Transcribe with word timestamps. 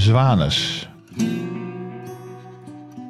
Zwanes. 0.00 0.88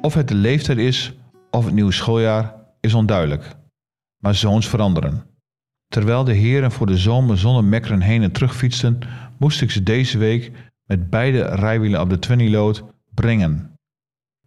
Of 0.01 0.13
het 0.13 0.27
de 0.27 0.35
leeftijd 0.35 0.77
is 0.77 1.13
of 1.51 1.65
het 1.65 1.73
nieuwe 1.73 1.91
schooljaar 1.91 2.55
is 2.79 2.93
onduidelijk. 2.93 3.55
Maar 4.17 4.35
zoons 4.35 4.67
veranderen. 4.67 5.23
Terwijl 5.87 6.23
de 6.23 6.33
heren 6.33 6.71
voor 6.71 6.87
de 6.87 6.97
zomer 6.97 7.37
zonder 7.37 7.63
mekkeren 7.63 8.01
heen 8.01 8.23
en 8.23 8.31
terug 8.31 8.55
fietsten, 8.55 8.99
moest 9.37 9.61
ik 9.61 9.71
ze 9.71 9.83
deze 9.83 10.17
week 10.17 10.51
met 10.85 11.09
beide 11.09 11.41
rijwielen 11.41 12.01
op 12.01 12.09
de 12.09 12.19
Twinnyload 12.19 12.83
brengen. 13.13 13.79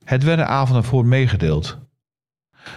Het 0.05 0.23
werden 0.23 0.49
avonden 0.49 0.85
voor 0.85 1.07
meegedeeld. 1.07 1.79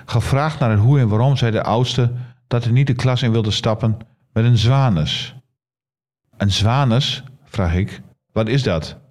Gevraagd 0.05 0.59
naar 0.59 0.71
het 0.71 0.79
hoe 0.79 0.99
en 0.99 1.07
waarom 1.07 1.35
zei 1.37 1.51
de 1.51 1.63
oudste 1.63 2.13
dat 2.47 2.63
hij 2.63 2.73
niet 2.73 2.87
de 2.87 2.93
klas 2.93 3.21
in 3.21 3.31
wilde 3.31 3.51
stappen 3.51 3.97
met 4.33 4.43
een 4.43 4.57
zwanes. 4.57 5.35
Een 6.37 6.51
zwanes? 6.51 7.23
vraag 7.43 7.75
ik. 7.75 8.01
Wat 8.31 8.47
is 8.47 8.63
dat? 8.63 9.05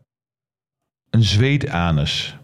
Een 1.17 1.25
zweetanus. 1.25 2.37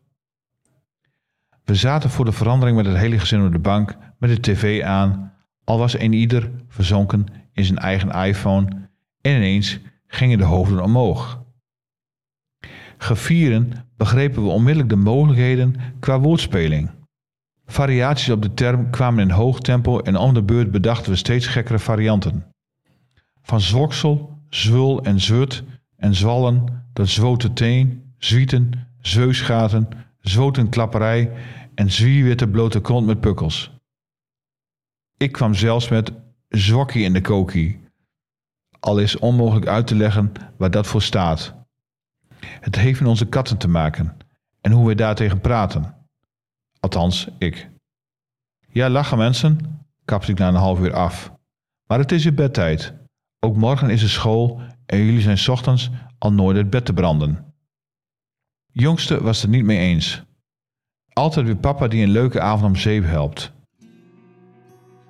We 1.65 1.75
zaten 1.75 2.11
voor 2.11 2.25
de 2.25 2.33
verandering 2.33 2.77
met 2.77 2.87
het 2.87 2.97
hele 2.97 3.19
gezin 3.19 3.47
op 3.47 3.53
de 3.53 3.59
bank 3.59 3.97
met 4.19 4.31
de 4.31 4.41
tv 4.41 4.83
aan, 4.83 5.33
al 5.65 5.79
was 5.79 5.99
een 5.99 6.13
ieder 6.13 6.51
verzonken 6.69 7.27
in 7.53 7.65
zijn 7.65 7.79
eigen 7.79 8.11
iPhone 8.11 8.89
en 9.21 9.37
ineens 9.37 9.79
gingen 10.07 10.39
de 10.39 10.45
hoofden 10.45 10.83
omhoog. 10.83 11.43
Gevieren 12.99 13.73
begrepen 13.97 14.43
we 14.43 14.49
onmiddellijk 14.49 14.89
de 14.89 14.97
mogelijkheden 14.97 15.75
qua 16.01 16.21
woordspeling. 16.21 16.91
Variaties 17.67 18.31
op 18.31 18.43
de 18.43 18.55
term 18.55 18.91
kwamen 18.91 19.23
in 19.23 19.31
hoog 19.31 19.61
tempo 19.61 20.01
en 20.01 20.17
om 20.17 20.35
de 20.35 20.43
beurt 20.43 20.71
bedachten 20.71 21.11
we 21.11 21.17
steeds 21.17 21.47
gekkere 21.47 21.79
varianten. 21.79 22.47
Van 23.43 23.61
zwoksel, 23.61 24.39
zwul 24.49 25.03
en 25.03 25.21
zwut 25.21 25.65
en 25.97 26.15
zwallen 26.15 26.85
tot 26.93 27.09
zwote 27.09 27.53
teen, 27.53 28.02
zwieten, 28.25 28.89
zeusgaten, 29.01 29.89
zwotenklapperij 30.21 31.33
en 31.75 31.91
zwiewitte 31.91 32.49
blote 32.49 32.81
kont 32.81 33.07
met 33.07 33.21
pukkels. 33.21 33.81
Ik 35.17 35.33
kwam 35.33 35.55
zelfs 35.55 35.89
met 35.89 36.13
zwokkie 36.49 37.05
in 37.05 37.13
de 37.13 37.21
kokie, 37.21 37.81
al 38.81 38.99
is 38.99 39.19
onmogelijk 39.19 39.67
uit 39.67 39.87
te 39.87 39.95
leggen 39.95 40.33
waar 40.57 40.71
dat 40.71 40.87
voor 40.87 41.03
staat. 41.03 41.55
Het 42.41 42.77
heeft 42.77 43.01
met 43.01 43.09
onze 43.09 43.27
katten 43.27 43.59
te 43.59 43.69
maken 43.69 44.17
en 44.61 44.73
hoe 44.73 44.87
wij 44.87 44.95
daartegen 44.95 45.41
praten. 45.41 45.95
Althans, 46.81 47.29
ik. 47.39 47.71
Ja, 48.69 48.89
lachen 48.89 49.19
mensen, 49.19 49.85
kapte 50.05 50.31
ik 50.31 50.39
na 50.39 50.49
een 50.49 50.55
half 50.55 50.81
uur 50.81 50.95
af. 50.95 51.33
Maar 51.87 51.99
het 51.99 52.13
is 52.13 52.23
je 52.23 52.33
bedtijd. 52.33 52.95
Ook 53.41 53.57
morgen 53.57 53.91
is 53.91 54.03
er 54.03 54.09
school 54.09 54.61
en 54.87 54.99
jullie 54.99 55.21
zijn 55.21 55.49
ochtends 55.51 55.91
al 56.19 56.33
nooit 56.33 56.57
het 56.57 56.71
bed 56.71 56.85
te 56.85 56.93
branden. 56.93 57.52
Jongste 58.75 59.23
was 59.23 59.43
het 59.43 59.51
niet 59.51 59.65
mee 59.65 59.79
eens. 59.79 60.23
Altijd 61.13 61.47
weer 61.47 61.57
papa 61.57 61.89
die 61.89 62.03
een 62.03 62.11
leuke 62.11 62.41
avond 62.41 62.65
om 62.65 62.77
zeep 62.77 63.05
helpt. 63.05 63.53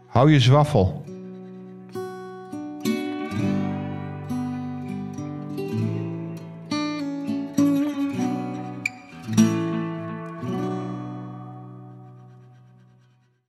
Hou 0.06 0.32
je 0.32 0.40
zwaffel, 0.40 1.04